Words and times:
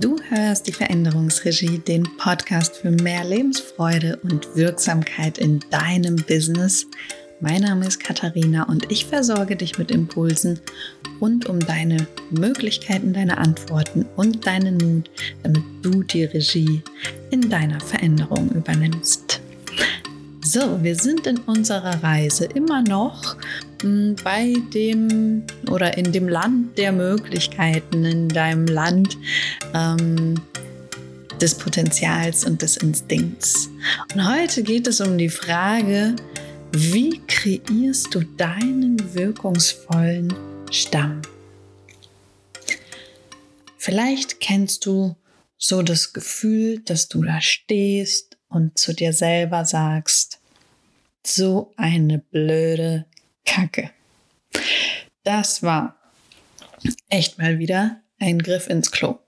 Du 0.00 0.16
hörst 0.28 0.68
die 0.68 0.72
Veränderungsregie, 0.72 1.78
den 1.78 2.04
Podcast 2.18 2.76
für 2.76 2.92
mehr 2.92 3.24
Lebensfreude 3.24 4.16
und 4.22 4.54
Wirksamkeit 4.54 5.38
in 5.38 5.58
deinem 5.70 6.14
Business. 6.14 6.86
Mein 7.40 7.62
Name 7.62 7.84
ist 7.84 7.98
Katharina 7.98 8.62
und 8.68 8.92
ich 8.92 9.06
versorge 9.06 9.56
dich 9.56 9.76
mit 9.76 9.90
Impulsen 9.90 10.60
rund 11.20 11.46
um 11.46 11.58
deine 11.58 12.06
Möglichkeiten, 12.30 13.12
deine 13.12 13.38
Antworten 13.38 14.06
und 14.14 14.46
deinen 14.46 14.76
Mut, 14.78 15.10
damit 15.42 15.64
du 15.82 16.04
die 16.04 16.24
Regie 16.24 16.80
in 17.32 17.50
deiner 17.50 17.80
Veränderung 17.80 18.50
übernimmst. 18.50 19.40
So, 20.42 20.80
wir 20.80 20.94
sind 20.94 21.26
in 21.26 21.38
unserer 21.38 22.04
Reise 22.04 22.44
immer 22.44 22.82
noch 22.82 23.36
bei 24.24 24.54
dem 24.74 25.44
oder 25.70 25.96
in 25.96 26.12
dem 26.12 26.28
Land 26.28 26.78
der 26.78 26.92
Möglichkeiten, 26.92 28.04
in 28.04 28.28
deinem 28.28 28.66
Land 28.66 29.16
ähm, 29.74 30.40
des 31.40 31.54
Potenzials 31.54 32.44
und 32.44 32.62
des 32.62 32.76
Instinkts. 32.78 33.70
Und 34.14 34.28
heute 34.28 34.62
geht 34.62 34.86
es 34.86 35.00
um 35.00 35.16
die 35.18 35.28
Frage, 35.28 36.16
wie 36.72 37.20
kreierst 37.26 38.14
du 38.14 38.20
deinen 38.20 39.14
wirkungsvollen 39.14 40.34
Stamm? 40.70 41.22
Vielleicht 43.76 44.40
kennst 44.40 44.84
du 44.86 45.16
so 45.56 45.82
das 45.82 46.12
Gefühl, 46.12 46.80
dass 46.80 47.08
du 47.08 47.22
da 47.22 47.40
stehst 47.40 48.36
und 48.48 48.78
zu 48.78 48.92
dir 48.92 49.12
selber 49.12 49.64
sagst, 49.64 50.40
so 51.24 51.72
eine 51.76 52.18
blöde 52.18 53.06
Kacke. 53.48 53.90
Das 55.24 55.62
war 55.62 55.96
echt 57.08 57.38
mal 57.38 57.58
wieder 57.58 58.00
ein 58.18 58.38
Griff 58.38 58.68
ins 58.68 58.90
Klo. 58.90 59.18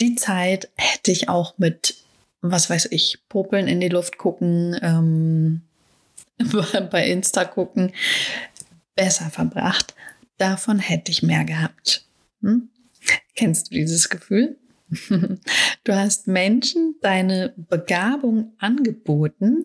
Die 0.00 0.16
Zeit 0.16 0.70
hätte 0.76 1.12
ich 1.12 1.28
auch 1.28 1.58
mit, 1.58 2.02
was 2.40 2.68
weiß 2.68 2.88
ich, 2.90 3.20
Popeln 3.28 3.68
in 3.68 3.80
die 3.80 3.88
Luft 3.88 4.18
gucken, 4.18 4.76
ähm, 4.82 5.62
bei 6.90 7.06
Insta 7.06 7.44
gucken, 7.44 7.92
besser 8.96 9.30
verbracht. 9.30 9.94
Davon 10.38 10.80
hätte 10.80 11.12
ich 11.12 11.22
mehr 11.22 11.44
gehabt. 11.44 12.04
Hm? 12.40 12.68
Kennst 13.36 13.70
du 13.70 13.74
dieses 13.74 14.08
Gefühl? 14.08 14.56
Du 15.84 15.96
hast 15.96 16.28
Menschen 16.28 16.94
deine 17.00 17.54
Begabung 17.56 18.52
angeboten 18.58 19.64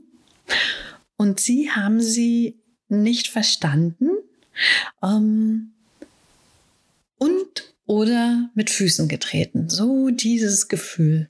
und 1.15 1.39
sie 1.39 1.69
haben 1.69 2.01
sie 2.01 2.57
nicht 2.89 3.27
verstanden 3.27 4.09
ähm, 5.03 5.71
und 7.17 7.73
oder 7.85 8.49
mit 8.53 8.69
Füßen 8.69 9.07
getreten. 9.07 9.69
So 9.69 10.09
dieses 10.09 10.67
Gefühl. 10.67 11.29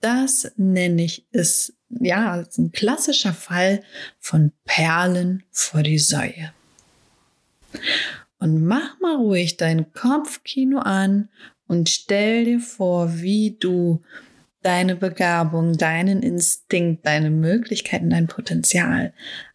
Das 0.00 0.52
nenne 0.56 1.04
ich 1.04 1.24
es, 1.32 1.72
ja, 1.88 2.40
ist 2.40 2.58
ein 2.58 2.72
klassischer 2.72 3.32
Fall 3.32 3.82
von 4.18 4.52
Perlen 4.64 5.44
vor 5.50 5.82
die 5.82 5.98
Säue. 5.98 6.52
Und 8.38 8.64
mach 8.66 9.00
mal 9.00 9.16
ruhig 9.16 9.56
dein 9.56 9.92
Kopfkino 9.92 10.80
an 10.80 11.30
und 11.66 11.88
stell 11.88 12.44
dir 12.44 12.60
vor, 12.60 13.22
wie 13.22 13.56
du 13.58 14.02
deine 14.62 14.96
Begabung, 14.96 15.76
deinen 15.76 16.22
Instinkt, 16.22 17.06
deine 17.06 17.30
Möglichkeiten, 17.30 18.10
dein 18.10 18.26
Potenzial 18.26 19.12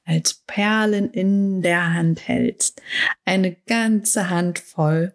als 0.09 0.41
Perlen 0.47 1.11
in 1.11 1.61
der 1.61 1.93
Hand 1.93 2.27
hältst. 2.27 2.81
Eine 3.25 3.55
ganze 3.67 4.31
Hand 4.31 4.57
voll 4.57 5.13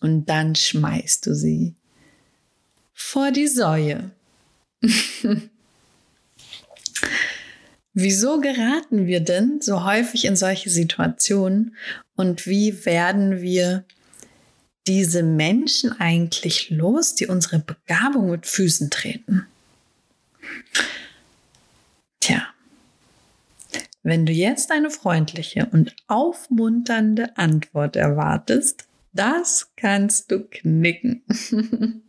und 0.00 0.26
dann 0.26 0.54
schmeißt 0.54 1.24
du 1.24 1.34
sie 1.34 1.74
vor 2.92 3.30
die 3.30 3.46
Säue. 3.48 4.10
Wieso 7.94 8.40
geraten 8.42 9.06
wir 9.06 9.20
denn 9.20 9.62
so 9.62 9.84
häufig 9.86 10.26
in 10.26 10.36
solche 10.36 10.68
Situationen 10.68 11.74
und 12.14 12.46
wie 12.46 12.84
werden 12.84 13.40
wir 13.40 13.86
diese 14.86 15.22
Menschen 15.22 15.98
eigentlich 15.98 16.68
los, 16.68 17.14
die 17.14 17.26
unsere 17.26 17.58
Begabung 17.58 18.30
mit 18.30 18.46
Füßen 18.46 18.90
treten? 18.90 19.46
Wenn 24.06 24.24
du 24.24 24.32
jetzt 24.32 24.70
eine 24.70 24.90
freundliche 24.90 25.66
und 25.72 25.96
aufmunternde 26.06 27.36
Antwort 27.36 27.96
erwartest, 27.96 28.86
das 29.12 29.72
kannst 29.74 30.30
du 30.30 30.46
knicken. 30.48 31.24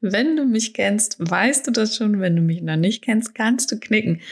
wenn 0.00 0.36
du 0.36 0.46
mich 0.46 0.72
kennst, 0.72 1.16
weißt 1.18 1.66
du 1.66 1.70
das 1.70 1.96
schon. 1.96 2.18
Wenn 2.20 2.34
du 2.34 2.40
mich 2.40 2.62
noch 2.62 2.76
nicht 2.76 3.04
kennst, 3.04 3.34
kannst 3.34 3.70
du 3.70 3.78
knicken. 3.78 4.22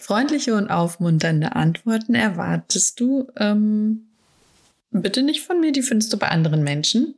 Freundliche 0.00 0.54
und 0.54 0.70
aufmunternde 0.70 1.54
Antworten 1.56 2.14
erwartest 2.14 3.00
du 3.00 3.28
ähm, 3.36 4.06
Bitte 4.90 5.22
nicht 5.22 5.42
von 5.42 5.60
mir, 5.60 5.72
die 5.72 5.82
findest 5.82 6.10
du 6.14 6.16
bei 6.16 6.28
anderen 6.28 6.62
Menschen. 6.62 7.16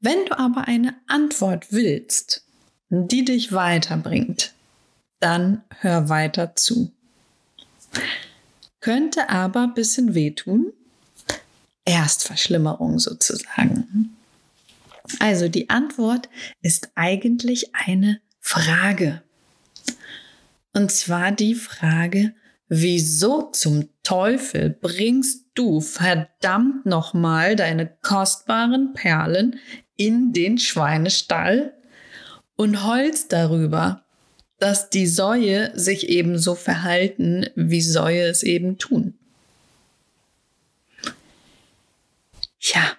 Wenn 0.00 0.24
du 0.24 0.38
aber 0.38 0.68
eine 0.68 0.94
Antwort 1.06 1.66
willst, 1.70 2.46
die 2.88 3.26
dich 3.26 3.52
weiterbringt, 3.52 4.54
dann 5.20 5.64
hör 5.80 6.08
weiter 6.08 6.56
zu. 6.56 6.92
Könnte 8.80 9.30
aber 9.30 9.62
ein 9.62 9.74
bisschen 9.74 10.14
wehtun. 10.14 10.72
Erstverschlimmerung 11.84 12.98
sozusagen. 12.98 14.16
Also 15.18 15.48
die 15.48 15.70
Antwort 15.70 16.28
ist 16.62 16.90
eigentlich 16.94 17.74
eine 17.74 18.20
Frage. 18.40 19.22
Und 20.72 20.90
zwar 20.90 21.32
die 21.32 21.54
Frage, 21.54 22.34
wieso 22.68 23.50
zum 23.50 23.88
Teufel 24.02 24.70
bringst 24.70 25.46
du 25.54 25.80
verdammt 25.80 26.86
nochmal 26.86 27.56
deine 27.56 27.86
kostbaren 28.02 28.94
Perlen 28.94 29.58
in 29.96 30.32
den 30.32 30.58
Schweinestall 30.58 31.74
und 32.56 32.84
heulst 32.84 33.32
darüber, 33.32 34.01
dass 34.62 34.90
die 34.90 35.08
Säue 35.08 35.76
sich 35.76 36.08
eben 36.08 36.38
so 36.38 36.54
verhalten, 36.54 37.46
wie 37.56 37.82
Säue 37.82 38.22
es 38.22 38.44
eben 38.44 38.78
tun. 38.78 39.14
Ja, 42.60 42.92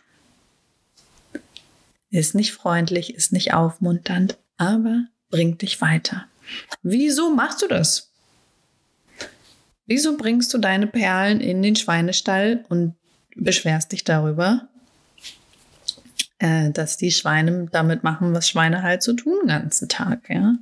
ist 2.10 2.36
nicht 2.36 2.52
freundlich, 2.52 3.16
ist 3.16 3.32
nicht 3.32 3.54
aufmunternd, 3.54 4.38
aber 4.58 5.06
bringt 5.30 5.62
dich 5.62 5.80
weiter. 5.80 6.26
Wieso 6.82 7.34
machst 7.34 7.62
du 7.62 7.70
das? 7.70 8.12
Wieso 9.86 10.18
bringst 10.18 10.54
du 10.54 10.58
deine 10.58 10.88
Perlen 10.88 11.40
in 11.40 11.62
den 11.62 11.78
Schweinestall 11.78 12.66
und 12.68 12.96
beschwerst 13.38 13.94
dich 13.94 14.04
darüber, 14.04 14.68
äh, 16.40 16.72
dass 16.72 16.98
die 16.98 17.12
Schweine 17.12 17.70
damit 17.72 18.04
machen, 18.04 18.34
was 18.34 18.50
Schweine 18.50 18.82
halt 18.84 19.02
so 19.02 19.14
tun 19.14 19.38
den 19.44 19.48
ganzen 19.48 19.88
Tag? 19.88 20.30
Ja? 20.30 20.56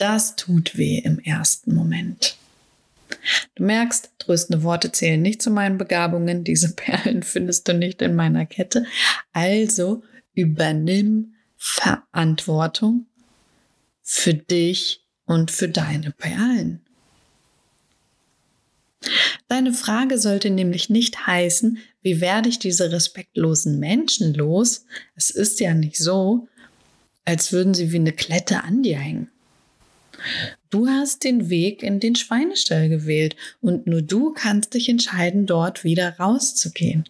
Das 0.00 0.34
tut 0.34 0.78
weh 0.78 0.96
im 0.96 1.18
ersten 1.18 1.74
Moment. 1.74 2.38
Du 3.54 3.64
merkst, 3.64 4.12
tröstende 4.18 4.62
Worte 4.62 4.90
zählen 4.92 5.20
nicht 5.20 5.42
zu 5.42 5.50
meinen 5.50 5.76
Begabungen. 5.76 6.42
Diese 6.42 6.74
Perlen 6.74 7.22
findest 7.22 7.68
du 7.68 7.74
nicht 7.74 8.00
in 8.00 8.14
meiner 8.14 8.46
Kette. 8.46 8.86
Also 9.34 10.02
übernimm 10.32 11.34
Verantwortung 11.58 13.04
für 14.00 14.32
dich 14.32 15.04
und 15.26 15.50
für 15.50 15.68
deine 15.68 16.12
Perlen. 16.12 16.80
Deine 19.48 19.74
Frage 19.74 20.16
sollte 20.16 20.48
nämlich 20.48 20.88
nicht 20.88 21.26
heißen, 21.26 21.76
wie 22.00 22.22
werde 22.22 22.48
ich 22.48 22.58
diese 22.58 22.90
respektlosen 22.90 23.78
Menschen 23.78 24.32
los? 24.32 24.86
Es 25.14 25.28
ist 25.28 25.60
ja 25.60 25.74
nicht 25.74 25.98
so, 25.98 26.48
als 27.26 27.52
würden 27.52 27.74
sie 27.74 27.92
wie 27.92 27.96
eine 27.96 28.12
Klette 28.12 28.64
an 28.64 28.82
dir 28.82 28.98
hängen. 28.98 29.30
Du 30.70 30.86
hast 30.86 31.24
den 31.24 31.50
Weg 31.50 31.82
in 31.82 32.00
den 32.00 32.14
Schweinestall 32.14 32.88
gewählt 32.88 33.36
und 33.60 33.86
nur 33.86 34.02
du 34.02 34.32
kannst 34.32 34.74
dich 34.74 34.88
entscheiden, 34.88 35.46
dort 35.46 35.84
wieder 35.84 36.16
rauszugehen. 36.18 37.04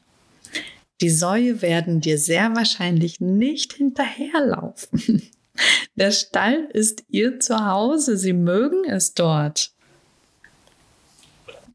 Die 1.00 1.10
Säue 1.10 1.62
werden 1.62 2.00
dir 2.00 2.18
sehr 2.18 2.54
wahrscheinlich 2.54 3.20
nicht 3.20 3.72
hinterherlaufen. 3.74 5.22
Der 5.94 6.10
Stall 6.10 6.68
ist 6.72 7.04
ihr 7.08 7.40
Zuhause, 7.40 8.16
sie 8.16 8.32
mögen 8.32 8.84
es 8.88 9.14
dort. 9.14 9.72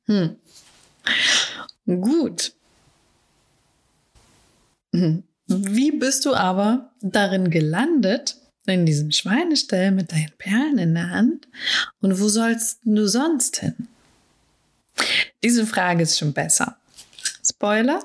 Hm. 0.06 0.38
Gut. 1.86 2.54
Hm. 4.94 5.24
Wie 5.48 5.92
bist 5.92 6.26
du 6.26 6.34
aber 6.34 6.92
darin 7.02 7.52
gelandet, 7.52 8.38
in 8.74 8.86
diesem 8.86 9.12
Schweinestall 9.12 9.92
mit 9.92 10.12
deinen 10.12 10.32
Perlen 10.38 10.78
in 10.78 10.94
der 10.94 11.10
Hand? 11.10 11.48
Und 12.02 12.20
wo 12.20 12.28
sollst 12.28 12.80
du 12.84 13.08
sonst 13.08 13.58
hin? 13.58 13.88
Diese 15.44 15.66
Frage 15.66 16.04
ist 16.04 16.18
schon 16.18 16.34
besser. 16.34 16.78
Spoiler. 17.48 18.04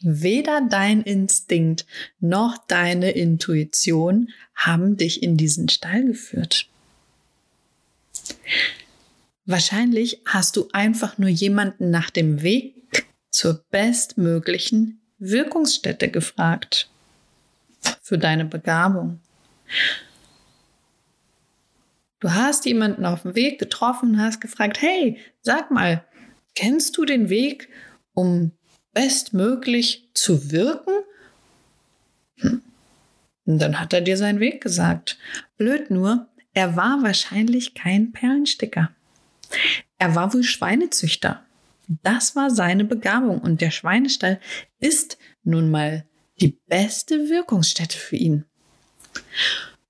Weder 0.00 0.62
dein 0.68 1.02
Instinkt 1.02 1.84
noch 2.20 2.56
deine 2.68 3.10
Intuition 3.10 4.30
haben 4.54 4.96
dich 4.96 5.22
in 5.22 5.36
diesen 5.36 5.68
Stall 5.68 6.04
geführt. 6.04 6.68
Wahrscheinlich 9.44 10.20
hast 10.24 10.56
du 10.56 10.68
einfach 10.72 11.18
nur 11.18 11.30
jemanden 11.30 11.90
nach 11.90 12.10
dem 12.10 12.42
Weg 12.42 13.06
zur 13.30 13.64
bestmöglichen 13.70 15.00
Wirkungsstätte 15.18 16.08
gefragt 16.10 16.88
für 18.02 18.18
deine 18.18 18.44
Begabung. 18.44 19.20
Du 22.20 22.32
hast 22.32 22.64
jemanden 22.66 23.04
auf 23.04 23.22
dem 23.22 23.34
Weg 23.34 23.58
getroffen 23.58 24.10
und 24.10 24.20
hast 24.20 24.40
gefragt, 24.40 24.80
hey, 24.82 25.18
sag 25.40 25.70
mal, 25.70 26.04
kennst 26.54 26.96
du 26.96 27.04
den 27.04 27.28
Weg, 27.28 27.68
um 28.14 28.52
bestmöglich 28.92 30.08
zu 30.14 30.50
wirken? 30.50 30.94
Hm. 32.38 32.62
Und 33.44 33.58
dann 33.60 33.80
hat 33.80 33.92
er 33.92 34.00
dir 34.00 34.16
seinen 34.16 34.40
Weg 34.40 34.60
gesagt. 34.60 35.18
Blöd 35.56 35.90
nur, 35.90 36.26
er 36.54 36.76
war 36.76 37.02
wahrscheinlich 37.02 37.74
kein 37.74 38.10
Perlensticker. 38.10 38.90
Er 39.98 40.14
war 40.14 40.34
wohl 40.34 40.42
Schweinezüchter. 40.42 41.44
Das 42.02 42.36
war 42.36 42.50
seine 42.50 42.84
Begabung 42.84 43.38
und 43.38 43.60
der 43.60 43.70
Schweinestall 43.70 44.40
ist 44.78 45.18
nun 45.44 45.70
mal 45.70 46.04
die 46.40 46.58
beste 46.66 47.28
Wirkungsstätte 47.28 47.98
für 47.98 48.16
ihn. 48.16 48.44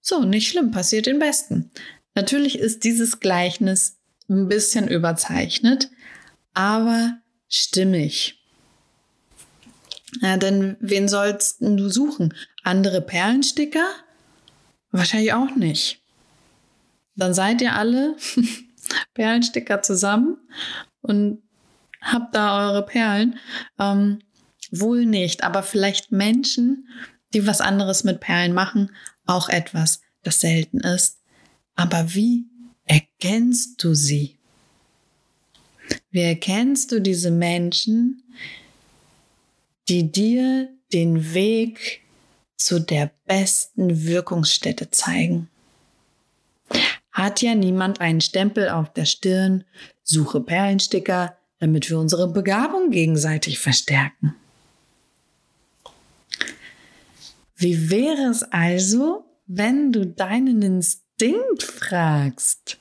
So, 0.00 0.24
nicht 0.24 0.48
schlimm, 0.48 0.70
passiert 0.70 1.06
den 1.06 1.18
Besten. 1.18 1.70
Natürlich 2.14 2.58
ist 2.58 2.84
dieses 2.84 3.20
Gleichnis 3.20 3.98
ein 4.28 4.48
bisschen 4.48 4.88
überzeichnet, 4.88 5.90
aber 6.54 7.18
stimmig. 7.48 8.42
Ja, 10.20 10.36
denn 10.36 10.76
wen 10.80 11.08
sollst 11.08 11.60
du 11.60 11.88
suchen? 11.90 12.34
Andere 12.62 13.02
Perlensticker? 13.02 13.86
Wahrscheinlich 14.90 15.32
auch 15.34 15.54
nicht. 15.54 16.00
Dann 17.14 17.34
seid 17.34 17.60
ihr 17.60 17.74
alle 17.74 18.16
Perlensticker 19.14 19.82
zusammen 19.82 20.38
und 21.02 21.42
habt 22.00 22.34
da 22.34 22.68
eure 22.68 22.86
Perlen. 22.86 23.38
Ähm, 23.78 24.20
wohl 24.70 25.06
nicht, 25.06 25.44
aber 25.44 25.62
vielleicht 25.62 26.12
Menschen, 26.12 26.88
die 27.34 27.46
was 27.46 27.60
anderes 27.60 28.04
mit 28.04 28.20
Perlen 28.20 28.54
machen, 28.54 28.90
auch 29.26 29.48
etwas, 29.48 30.00
das 30.22 30.40
selten 30.40 30.80
ist. 30.80 31.18
Aber 31.74 32.14
wie 32.14 32.46
erkennst 32.84 33.82
du 33.82 33.94
sie? 33.94 34.38
Wie 36.10 36.22
erkennst 36.22 36.92
du 36.92 37.00
diese 37.00 37.30
Menschen, 37.30 38.22
die 39.88 40.10
dir 40.10 40.68
den 40.92 41.34
Weg 41.34 42.02
zu 42.56 42.80
der 42.80 43.10
besten 43.26 44.04
Wirkungsstätte 44.04 44.90
zeigen. 44.90 45.48
Hat 47.12 47.40
ja 47.40 47.54
niemand 47.54 48.00
einen 48.00 48.20
Stempel 48.20 48.68
auf 48.68 48.92
der 48.92 49.06
Stirn, 49.06 49.64
suche 50.02 50.40
Perlensticker, 50.40 51.36
damit 51.58 51.88
wir 51.88 51.98
unsere 51.98 52.28
Begabung 52.28 52.90
gegenseitig 52.90 53.58
verstärken. 53.58 54.34
Wie 57.60 57.90
wäre 57.90 58.30
es 58.30 58.44
also, 58.44 59.24
wenn 59.46 59.90
du 59.90 60.06
deinen 60.06 60.62
Instinkt 60.62 61.64
fragst? 61.64 62.78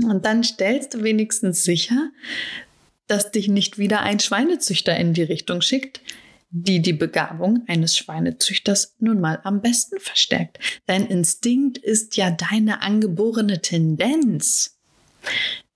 Und 0.00 0.24
dann 0.24 0.44
stellst 0.44 0.94
du 0.94 1.02
wenigstens 1.02 1.64
sicher, 1.64 2.12
dass 3.08 3.32
dich 3.32 3.48
nicht 3.48 3.78
wieder 3.78 4.00
ein 4.00 4.20
Schweinezüchter 4.20 4.96
in 4.96 5.12
die 5.12 5.24
Richtung 5.24 5.60
schickt, 5.60 6.00
die 6.50 6.80
die 6.80 6.92
Begabung 6.92 7.64
eines 7.66 7.96
Schweinezüchters 7.96 8.94
nun 9.00 9.20
mal 9.20 9.40
am 9.42 9.60
besten 9.60 9.98
verstärkt. 9.98 10.60
Dein 10.86 11.08
Instinkt 11.08 11.78
ist 11.78 12.16
ja 12.16 12.30
deine 12.30 12.80
angeborene 12.82 13.60
Tendenz. 13.60 14.78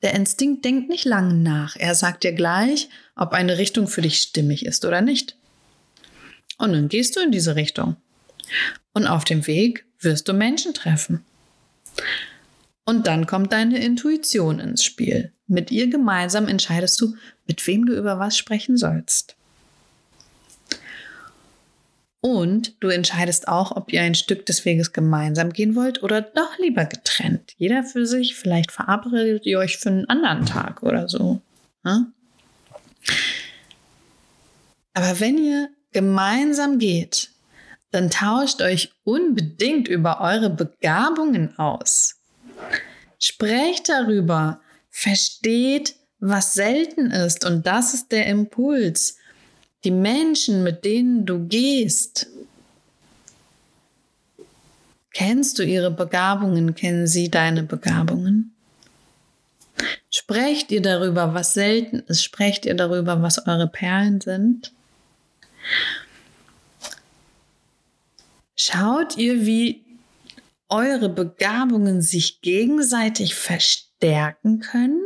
Der 0.03 0.15
Instinkt 0.15 0.65
denkt 0.65 0.89
nicht 0.89 1.05
lange 1.05 1.35
nach. 1.35 1.75
Er 1.75 1.97
sagt 1.97 2.23
dir 2.23 2.33
gleich, 2.33 2.91
ob 3.17 3.33
eine 3.33 3.59
Richtung 3.59 3.89
für 3.89 4.03
dich 4.03 4.19
stimmig 4.19 4.65
ist 4.65 4.85
oder 4.85 5.01
nicht. 5.01 5.37
Und 6.59 6.73
dann 6.73 6.89
gehst 6.89 7.17
du 7.17 7.21
in 7.21 7.31
diese 7.31 7.57
Richtung. 7.57 7.97
Und 8.93 9.07
auf 9.07 9.25
dem 9.25 9.47
Weg 9.47 9.85
wirst 10.01 10.29
du 10.29 10.33
Menschen 10.33 10.75
treffen. 10.75 11.25
Und 12.85 13.07
dann 13.07 13.27
kommt 13.27 13.53
deine 13.53 13.79
Intuition 13.79 14.61
ins 14.61 14.85
Spiel. 14.85 15.33
Mit 15.49 15.71
ihr 15.71 15.89
gemeinsam 15.89 16.49
entscheidest 16.49 17.01
du, 17.01 17.15
mit 17.47 17.67
wem 17.67 17.87
du 17.87 17.97
über 17.97 18.19
was 18.19 18.37
sprechen 18.37 18.77
sollst. 18.77 19.37
Und 22.21 22.75
du 22.81 22.89
entscheidest 22.89 23.47
auch, 23.47 23.77
ob 23.77 23.93
ihr 23.93 24.03
ein 24.03 24.17
Stück 24.17 24.47
des 24.47 24.65
Weges 24.65 24.93
gemeinsam 24.93 25.53
gehen 25.53 25.77
wollt 25.77 26.03
oder 26.03 26.23
doch 26.23 26.59
lieber 26.59 26.85
getrennt. 26.85 27.53
Jeder 27.57 27.85
für 27.85 28.07
sich, 28.07 28.35
vielleicht 28.35 28.73
verabredet 28.73 29.47
ihr 29.47 29.59
euch 29.59 29.79
für 29.79 29.91
einen 29.91 30.09
anderen 30.09 30.45
Tag 30.45 30.83
oder 30.83 31.09
so. 31.09 31.41
Ja? 31.85 32.07
Aber 34.95 35.21
wenn 35.21 35.39
ihr 35.39 35.69
gemeinsam 35.97 36.79
geht, 36.79 37.31
dann 37.91 38.11
tauscht 38.11 38.61
euch 38.61 38.93
unbedingt 39.05 39.89
über 39.89 40.21
eure 40.21 40.51
Begabungen 40.51 41.59
aus. 41.59 42.17
Sprecht 43.19 43.89
darüber, 43.89 44.61
versteht, 44.91 45.97
was 46.19 46.53
selten 46.53 47.11
ist 47.11 47.47
und 47.47 47.67
das 47.67 47.95
ist 47.95 48.13
der 48.13 48.27
Impuls. 48.27 49.17
Die 49.85 49.91
Menschen, 49.91 50.63
mit 50.63 50.85
denen 50.85 51.25
du 51.25 51.47
gehst, 51.47 52.27
kennst 55.15 55.59
du 55.59 55.63
ihre 55.63 55.91
Begabungen, 55.91 56.75
kennen 56.75 57.07
sie 57.07 57.31
deine 57.31 57.63
Begabungen? 57.63 58.55
Sprecht 60.11 60.71
ihr 60.73 60.83
darüber, 60.83 61.33
was 61.33 61.55
selten 61.55 62.01
ist? 62.01 62.23
Sprecht 62.23 62.67
ihr 62.67 62.75
darüber, 62.75 63.23
was 63.23 63.47
eure 63.47 63.69
Perlen 63.69 64.21
sind? 64.21 64.73
Schaut 68.55 69.17
ihr, 69.17 69.47
wie 69.47 69.85
eure 70.69 71.09
Begabungen 71.09 72.03
sich 72.03 72.41
gegenseitig 72.41 73.35
verstärken 73.35 74.61
können, 74.61 75.01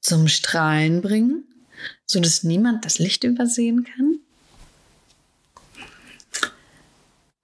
zum 0.00 0.28
Strahlen 0.28 1.02
bringen, 1.02 1.44
sodass 2.06 2.42
niemand 2.42 2.84
das 2.84 2.98
Licht 2.98 3.24
übersehen 3.24 3.84
kann? 3.84 4.18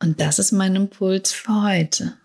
Und 0.02 0.20
das 0.20 0.38
ist 0.38 0.52
mein 0.52 0.76
Impuls 0.76 1.32
für 1.32 1.62
heute. 1.62 2.16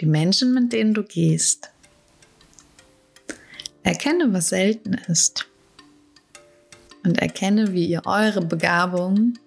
Die 0.00 0.06
Menschen, 0.06 0.54
mit 0.54 0.72
denen 0.72 0.94
du 0.94 1.02
gehst. 1.02 1.70
Erkenne, 3.82 4.32
was 4.32 4.50
selten 4.50 4.94
ist. 4.94 5.46
Und 7.08 7.22
erkenne, 7.22 7.72
wie 7.72 7.86
ihr 7.86 8.02
eure 8.04 8.42
Begabungen 8.42 9.38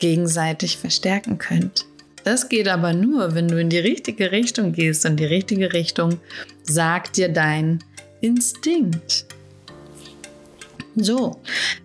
gegenseitig 0.00 0.78
verstärken 0.78 1.38
könnt. 1.38 1.86
Das 2.24 2.48
geht 2.48 2.66
aber 2.66 2.92
nur, 2.92 3.36
wenn 3.36 3.46
du 3.46 3.60
in 3.60 3.68
die 3.68 3.78
richtige 3.78 4.32
Richtung 4.32 4.72
gehst 4.72 5.06
und 5.06 5.20
die 5.20 5.24
richtige 5.24 5.72
Richtung 5.72 6.18
sagt 6.64 7.18
dir 7.18 7.28
dein 7.28 7.84
Instinkt. 8.20 9.26
So, 10.96 11.40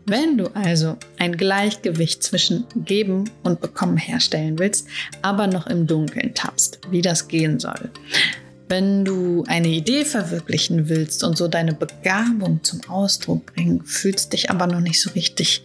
wenn 0.08 0.38
du 0.40 0.48
also 0.56 0.98
ein 1.20 1.38
Gleichgewicht 1.38 2.24
zwischen 2.24 2.66
Geben 2.76 3.30
und 3.44 3.62
Bekommen 3.62 3.98
herstellen 3.98 4.58
willst, 4.58 4.88
aber 5.22 5.46
noch 5.46 5.68
im 5.68 5.86
Dunkeln 5.86 6.34
tappst, 6.34 6.80
wie 6.90 7.04
das 7.04 7.28
gehen 7.28 7.60
soll, 7.60 7.92
wenn 8.70 9.06
du 9.06 9.44
eine 9.48 9.70
Idee 9.70 10.04
verwirklichen 10.06 10.90
willst 10.90 11.24
und 11.24 11.38
so 11.38 11.48
deine 11.48 11.74
Begabung 11.74 12.64
zum 12.64 12.82
Ausdruck 12.90 13.54
bringen, 13.54 13.84
fühlst 13.86 14.34
dich 14.34 14.50
aber 14.50 14.68
noch 14.68 14.82
nicht 14.82 15.02
so 15.02 15.12
richtig 15.12 15.64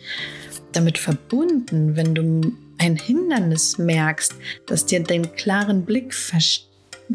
damit 0.72 0.98
verbunden, 0.98 1.96
wenn 1.96 2.14
du 2.14 2.52
ein 2.78 2.96
Hindernis 2.96 3.78
merkst, 3.78 4.34
das 4.66 4.86
dir 4.86 5.02
den 5.02 5.34
klaren 5.34 5.84
Blick 5.84 6.14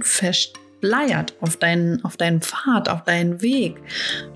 verschleiert 0.02 1.34
auf 1.42 1.58
deinen, 1.58 2.04
auf 2.06 2.18
deinen 2.18 2.42
Pfad, 2.42 2.90
auf 2.90 3.04
deinen 3.04 3.42
Weg. 3.42 3.76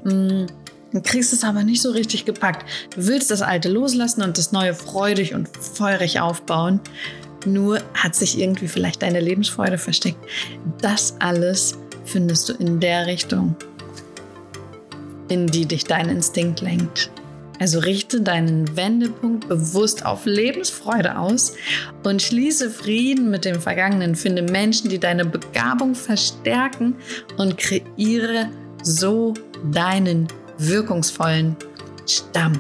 Mm, 0.04 0.46
du 0.92 1.02
kriegst 1.02 1.32
es 1.34 1.44
aber 1.44 1.64
nicht 1.64 1.82
so 1.82 1.92
richtig 1.92 2.26
gepackt. 2.26 2.66
Du 2.96 3.08
willst 3.08 3.32
das 3.32 3.42
Alte 3.42 3.70
loslassen 3.70 4.24
und 4.24 4.38
das 4.38 4.52
Neue 4.52 4.74
freudig 4.74 5.34
und 5.34 5.48
feurig 5.50 6.20
aufbauen. 6.20 6.82
Nur 7.46 7.82
hat 7.94 8.16
sich 8.16 8.40
irgendwie 8.40 8.68
vielleicht 8.68 9.02
deine 9.02 9.20
Lebensfreude 9.20 9.78
versteckt. 9.78 10.20
Das 10.82 11.16
alles 11.20 11.78
findest 12.06 12.50
du 12.50 12.54
in 12.54 12.80
der 12.80 13.08
Richtung, 13.08 13.56
in 15.30 15.48
die 15.48 15.66
dich 15.66 15.86
dein 15.86 16.10
Instinkt 16.10 16.62
lenkt. 16.62 17.10
Also 17.60 17.78
richte 17.78 18.22
deinen 18.22 18.76
Wendepunkt 18.76 19.48
bewusst 19.48 20.04
auf 20.04 20.26
Lebensfreude 20.26 21.16
aus 21.16 21.54
und 22.02 22.20
schließe 22.20 22.72
Frieden 22.72 23.30
mit 23.30 23.46
dem 23.46 23.62
Vergangenen. 23.62 24.16
Finde 24.16 24.42
Menschen, 24.42 24.90
die 24.90 24.98
deine 24.98 25.26
Begabung 25.26 25.94
verstärken 25.94 26.96
und 27.38 27.60
kreiere 27.60 28.50
so 28.82 29.36
deinen 29.72 30.28
wirkungsvollen 30.58 31.56
Stamm. 32.08 32.60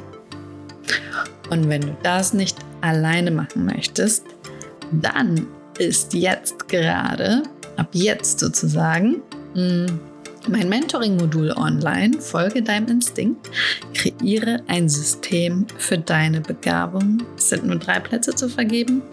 Und 1.49 1.67
wenn 1.67 1.81
du 1.81 1.97
das 2.03 2.33
nicht 2.33 2.57
alleine 2.81 3.31
machen 3.31 3.65
möchtest, 3.65 4.23
dann 4.91 5.47
ist 5.77 6.13
jetzt 6.13 6.67
gerade, 6.67 7.43
ab 7.77 7.89
jetzt 7.93 8.39
sozusagen, 8.39 9.21
mm, 9.55 9.87
mein 10.47 10.69
Mentoring-Modul 10.69 11.51
online, 11.51 12.19
folge 12.19 12.63
deinem 12.63 12.87
Instinkt, 12.87 13.49
kreiere 13.93 14.61
ein 14.67 14.89
System 14.89 15.67
für 15.77 15.97
deine 15.97 16.41
Begabung. 16.41 17.23
Es 17.37 17.49
sind 17.49 17.65
nur 17.65 17.77
drei 17.77 17.99
Plätze 17.99 18.33
zu 18.33 18.49
vergeben. 18.49 19.03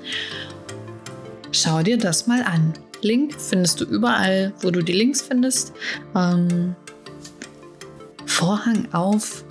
Schau 1.52 1.82
dir 1.82 1.98
das 1.98 2.26
mal 2.26 2.42
an. 2.42 2.72
Link 3.02 3.34
findest 3.38 3.80
du 3.80 3.84
überall, 3.84 4.52
wo 4.62 4.70
du 4.70 4.82
die 4.82 4.92
Links 4.92 5.22
findest. 5.22 5.72
Ähm, 6.16 6.74
Vorhang 8.26 8.86
auf 8.92 9.44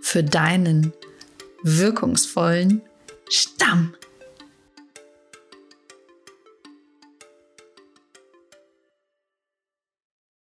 für 0.00 0.22
deinen 0.22 0.92
wirkungsvollen 1.62 2.82
Stamm. 3.28 3.94